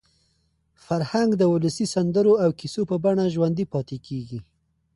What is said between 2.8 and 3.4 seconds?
په بڼه